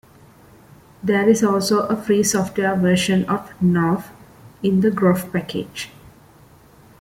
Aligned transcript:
There 1.03 1.29
is 1.29 1.43
also 1.43 1.81
a 1.81 1.95
free 1.95 2.23
software 2.23 2.75
version 2.75 3.23
of 3.25 3.51
"nroff" 3.63 4.05
in 4.63 4.81
the 4.81 4.89
groff 4.89 5.31
package. 5.31 5.91